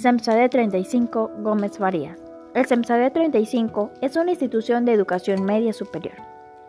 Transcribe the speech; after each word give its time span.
SEMSADE 0.00 0.48
35 0.48 1.32
Gómez 1.40 1.76
Farías. 1.76 2.22
El 2.54 2.66
SEMSADE 2.66 3.10
35 3.10 3.90
es 4.00 4.14
una 4.14 4.30
institución 4.30 4.84
de 4.84 4.92
educación 4.92 5.44
media 5.44 5.72
superior, 5.72 6.14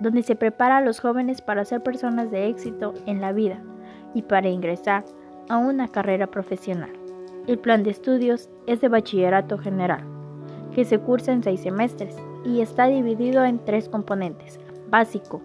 donde 0.00 0.24
se 0.24 0.34
prepara 0.34 0.78
a 0.78 0.80
los 0.80 0.98
jóvenes 0.98 1.40
para 1.40 1.64
ser 1.64 1.84
personas 1.84 2.32
de 2.32 2.48
éxito 2.48 2.94
en 3.06 3.20
la 3.20 3.30
vida 3.30 3.62
y 4.12 4.22
para 4.22 4.48
ingresar 4.48 5.04
a 5.48 5.58
una 5.58 5.86
carrera 5.86 6.26
profesional. 6.26 6.90
El 7.46 7.60
plan 7.60 7.84
de 7.84 7.90
estudios 7.90 8.50
es 8.66 8.80
de 8.80 8.88
bachillerato 8.88 9.56
general, 9.56 10.02
que 10.74 10.84
se 10.84 10.98
cursa 10.98 11.30
en 11.30 11.44
seis 11.44 11.60
semestres 11.60 12.16
y 12.44 12.60
está 12.60 12.88
dividido 12.88 13.44
en 13.44 13.64
tres 13.64 13.88
componentes, 13.88 14.58
básico, 14.90 15.40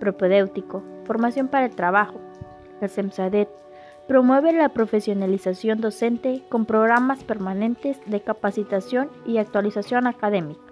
propedéutico, 0.00 0.82
formación 1.04 1.48
para 1.48 1.66
el 1.66 1.76
trabajo. 1.76 2.18
El 2.80 2.88
SEMSADET 2.88 3.50
Promueve 4.08 4.54
la 4.54 4.70
profesionalización 4.70 5.82
docente 5.82 6.42
con 6.48 6.64
programas 6.64 7.24
permanentes 7.24 8.00
de 8.06 8.22
capacitación 8.22 9.10
y 9.26 9.36
actualización 9.36 10.06
académica. 10.06 10.62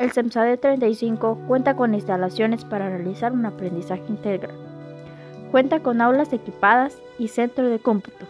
El 0.00 0.10
CEMSADE 0.10 0.56
35 0.56 1.44
cuenta 1.46 1.76
con 1.76 1.94
instalaciones 1.94 2.64
para 2.64 2.88
realizar 2.88 3.30
un 3.30 3.46
aprendizaje 3.46 4.02
integral. 4.08 4.56
Cuenta 5.52 5.78
con 5.78 6.00
aulas 6.00 6.32
equipadas 6.32 7.00
y 7.20 7.28
centro 7.28 7.68
de 7.68 7.78
cómputo. 7.78 8.26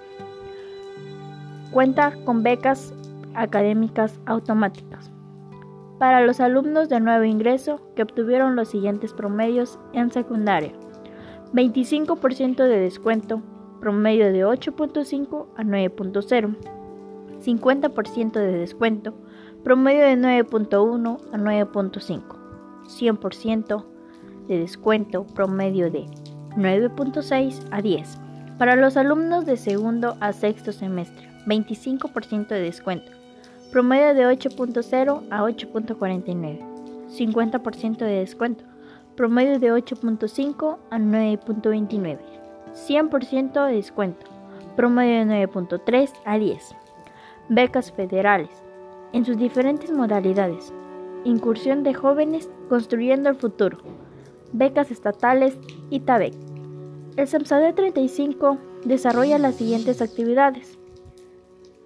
Cuenta 1.70 2.12
con 2.26 2.42
becas 2.42 2.92
académicas 3.32 4.20
automáticas. 4.26 5.10
Para 5.98 6.20
los 6.20 6.40
alumnos 6.40 6.90
de 6.90 7.00
nuevo 7.00 7.24
ingreso 7.24 7.80
que 7.96 8.02
obtuvieron 8.02 8.54
los 8.54 8.68
siguientes 8.68 9.14
promedios 9.14 9.78
en 9.94 10.12
secundaria. 10.12 10.72
25% 11.54 12.56
de 12.56 12.80
descuento 12.80 13.40
promedio 13.80 14.32
de 14.32 14.44
8.5 14.44 15.46
a 15.56 15.62
9.0, 15.62 16.56
50% 17.40 18.32
de 18.32 18.52
descuento, 18.58 19.14
promedio 19.62 20.04
de 20.04 20.16
9.1 20.16 21.18
a 21.32 21.36
9.5, 21.36 22.22
100% 22.86 23.84
de 24.48 24.58
descuento, 24.58 25.26
promedio 25.26 25.90
de 25.90 26.06
9.6 26.56 27.66
a 27.70 27.82
10. 27.82 28.18
Para 28.58 28.76
los 28.76 28.96
alumnos 28.96 29.44
de 29.44 29.56
segundo 29.56 30.16
a 30.20 30.32
sexto 30.32 30.72
semestre, 30.72 31.28
25% 31.46 32.48
de 32.48 32.60
descuento, 32.60 33.12
promedio 33.70 34.14
de 34.14 34.24
8.0 34.24 35.22
a 35.30 35.42
8.49, 35.42 36.60
50% 37.08 37.98
de 37.98 38.06
descuento, 38.06 38.64
promedio 39.16 39.58
de 39.58 39.72
8.5 39.72 40.78
a 40.90 40.98
9.29. 40.98 42.45
100% 42.76 43.66
de 43.66 43.74
descuento, 43.74 44.26
promedio 44.76 45.26
de 45.26 45.48
9.3 45.48 46.12
a 46.26 46.38
10. 46.38 46.76
Becas 47.48 47.90
federales, 47.90 48.50
en 49.12 49.24
sus 49.24 49.38
diferentes 49.38 49.90
modalidades. 49.90 50.72
Incursión 51.24 51.82
de 51.82 51.94
jóvenes 51.94 52.50
construyendo 52.68 53.30
el 53.30 53.36
futuro. 53.36 53.78
Becas 54.52 54.90
estatales 54.90 55.58
y 55.90 56.00
TABEC. 56.00 56.34
El 57.16 57.26
SEMSADE 57.26 57.72
35 57.72 58.58
desarrolla 58.84 59.38
las 59.38 59.54
siguientes 59.54 60.02
actividades. 60.02 60.78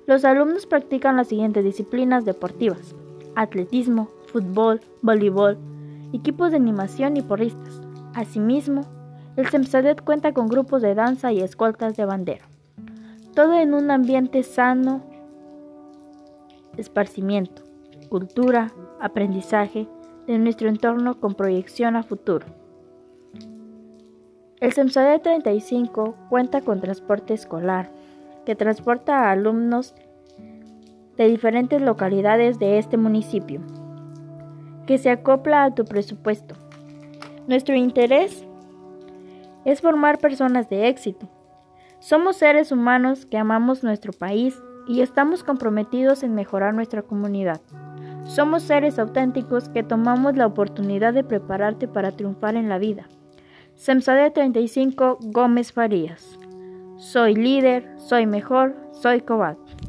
Los 0.07 0.25
alumnos 0.25 0.67
practican 0.67 1.17
las 1.17 1.29
siguientes 1.29 1.65
disciplinas 1.65 2.25
deportivas. 2.25 2.97
Atletismo, 3.37 4.09
fútbol, 4.27 4.81
voleibol, 5.03 5.57
equipos 6.13 6.51
de 6.51 6.57
animación 6.57 7.17
y 7.17 7.23
porristas. 7.23 7.81
Asimismo, 8.13 8.83
el 9.41 9.49
SEMSADET 9.49 10.03
cuenta 10.03 10.35
con 10.35 10.49
grupos 10.49 10.83
de 10.83 10.95
danza 10.95 11.33
y 11.33 11.41
escoltas 11.41 11.97
de 11.97 12.05
bandera. 12.05 12.45
Todo 13.35 13.55
en 13.55 13.73
un 13.73 13.91
ambiente 13.91 14.43
sano, 14.43 15.03
esparcimiento, 16.77 17.63
cultura, 18.11 18.71
aprendizaje 19.01 19.89
de 20.27 20.39
nuestro 20.39 20.69
entorno 20.69 21.21
con 21.21 21.35
proyección 21.35 21.97
a 21.97 22.03
futuro. 22.03 22.47
El 24.61 24.75
SEMSADET 24.75 25.23
35 25.23 26.17
cuenta 26.29 26.61
con 26.61 26.83
transporte 26.83 27.33
escolar, 27.33 27.91
que 28.45 28.55
transporta 28.55 29.21
a 29.21 29.31
alumnos 29.31 29.95
de 31.17 31.29
diferentes 31.29 31.81
localidades 31.81 32.59
de 32.59 32.77
este 32.77 32.99
municipio, 32.99 33.63
que 34.87 34.99
se 34.99 35.09
acopla 35.09 35.65
a 35.65 35.75
tu 35.75 35.87
presupuesto. 35.87 36.57
Nuestro 37.47 37.75
interés 37.75 38.45
es 39.65 39.81
formar 39.81 40.19
personas 40.19 40.69
de 40.69 40.89
éxito. 40.89 41.29
Somos 41.99 42.37
seres 42.37 42.73
humanos 42.73 43.27
que 43.27 43.37
amamos 43.37 43.83
nuestro 43.83 44.13
país 44.13 44.61
y 44.89 45.03
estamos 45.03 45.45
comprometidos 45.45 46.23
en 46.23 46.35
mejorar 46.35 46.75
nuestra 46.75 47.03
comunidad. 47.03 47.61
Somos 48.25 48.63
seres 48.63 48.99
auténticos 48.99 49.69
que 49.69 49.83
tomamos 49.83 50.37
la 50.37 50.47
oportunidad 50.47 51.13
de 51.13 51.25
prepararte 51.25 51.89
para 51.89 52.13
triunfar 52.13 52.57
en 52.57 52.69
la 52.69 52.79
vida. 52.79 53.09
Semsade 53.75 54.31
35 54.31 55.19
Gómez 55.21 55.73
Farías. 55.73 56.39
Soy 56.97 57.35
líder, 57.35 57.93
soy 57.97 58.27
mejor, 58.27 58.77
soy 58.93 59.21
cobarde. 59.21 59.80